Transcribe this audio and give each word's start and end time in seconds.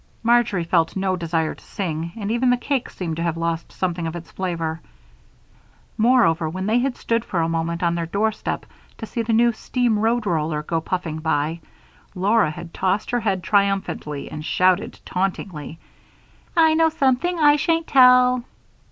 Marjory 0.23 0.63
felt 0.63 0.95
no 0.95 1.15
desire 1.15 1.53
to 1.53 1.63
sing, 1.63 2.11
and 2.17 2.31
even 2.31 2.49
the 2.49 2.57
cake 2.57 2.89
seemed 2.89 3.17
to 3.17 3.21
have 3.21 3.37
lost 3.37 3.71
something 3.71 4.07
of 4.07 4.15
its 4.15 4.31
flavor. 4.31 4.81
Moreover, 5.95 6.49
when 6.49 6.65
they 6.65 6.79
had 6.79 6.97
stood 6.97 7.23
for 7.23 7.39
a 7.41 7.47
moment 7.47 7.83
on 7.83 7.93
their 7.93 8.07
doorstep 8.07 8.65
to 8.97 9.05
see 9.05 9.21
the 9.21 9.31
new 9.31 9.51
steam 9.53 9.99
road 9.99 10.25
roller 10.25 10.63
go 10.63 10.81
puffing 10.81 11.19
by, 11.19 11.59
Laura 12.15 12.49
had 12.49 12.73
tossed 12.73 13.11
her 13.11 13.19
head 13.19 13.43
triumphantly 13.43 14.27
and 14.31 14.43
shouted 14.43 14.99
tauntingly: 15.05 15.77
"I 16.57 16.73
know 16.73 16.89
something 16.89 17.37
I 17.37 17.55
shan't 17.57 17.85
tell!" 17.85 18.43